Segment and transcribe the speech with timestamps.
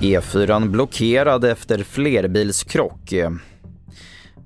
[0.00, 3.14] E4 blockerad efter flerbilskrock.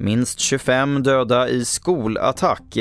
[0.02, 2.78] Minst 25 döda i skolattack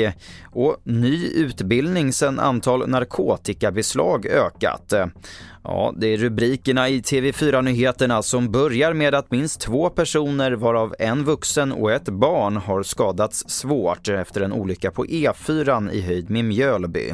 [0.52, 4.92] och ny utbildning sedan antal narkotikabeslag ökat.
[5.64, 11.24] Ja, det är rubrikerna i TV4-nyheterna som börjar med att minst två personer, varav en
[11.24, 16.44] vuxen och ett barn, har skadats svårt efter en olycka på E4 i höjd med
[16.44, 17.12] Mjölby.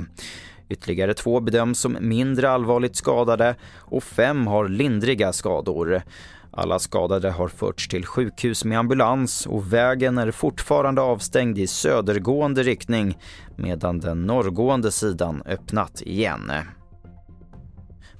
[0.68, 6.02] Ytterligare två bedöms som mindre allvarligt skadade och fem har lindriga skador.
[6.50, 12.62] Alla skadade har förts till sjukhus med ambulans och vägen är fortfarande avstängd i södergående
[12.62, 13.18] riktning
[13.56, 16.52] medan den norrgående sidan öppnat igen.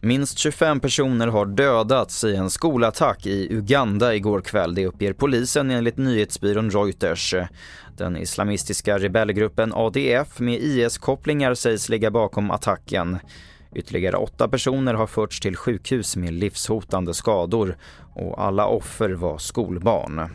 [0.07, 5.71] Minst 25 personer har dödats i en skolattack i Uganda igår kväll, det uppger polisen
[5.71, 7.35] enligt nyhetsbyrån Reuters.
[7.97, 13.19] Den islamistiska rebellgruppen ADF med IS-kopplingar sägs ligga bakom attacken.
[13.75, 17.77] Ytterligare åtta personer har förts till sjukhus med livshotande skador
[18.15, 20.31] och alla offer var skolbarn.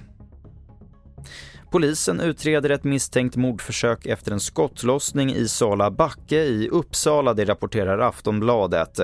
[1.72, 8.00] Polisen utreder ett misstänkt mordförsök efter en skottlossning i Sala backe i Uppsala, det rapporterar
[8.00, 9.00] Aftonbladet.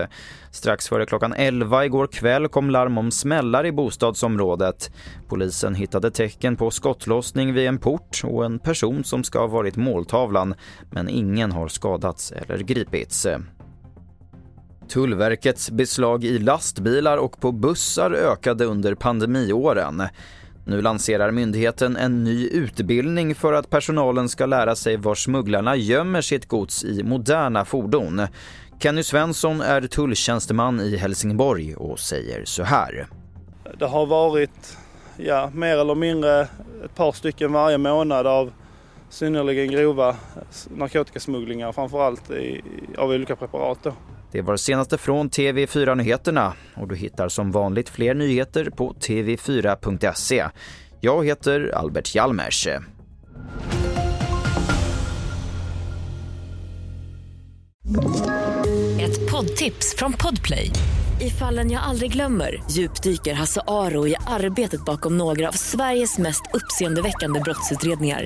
[0.52, 4.92] Strax före klockan 11 igår kväll kom larm om smällar i bostadsområdet.
[5.28, 9.76] Polisen hittade tecken på skottlossning vid en port och en person som ska ha varit
[9.76, 10.56] måltavlan,
[10.92, 13.28] men ingen har skadats eller gripits.
[14.90, 20.04] Tullverkets beslag i lastbilar och på bussar ökade under pandemiåren.
[20.70, 26.22] Nu lanserar myndigheten en ny utbildning för att personalen ska lära sig var smugglarna gömmer
[26.22, 28.22] sitt gods i moderna fordon.
[28.80, 33.08] Kenny Svensson är tulltjänsteman i Helsingborg och säger så här.
[33.78, 34.78] Det har varit
[35.18, 36.42] ja, mer eller mindre
[36.86, 38.52] ett par stycken varje månad av
[39.10, 40.16] synnerligen grova
[40.68, 42.62] narkotikasmugglingar framförallt i,
[42.98, 43.80] av olika preparat.
[43.84, 43.94] Då.
[44.32, 48.94] Det var det senaste från TV4 Nyheterna och du hittar som vanligt fler nyheter på
[48.94, 50.46] tv4.se.
[51.02, 52.68] Jag heter Albert Hjalmers.
[59.02, 60.72] Ett poddtips från Podplay.
[61.22, 66.42] I fallen jag aldrig glömmer djupdyker Hasse Aro i arbetet bakom några av Sveriges mest
[66.54, 68.26] uppseendeväckande brottsutredningar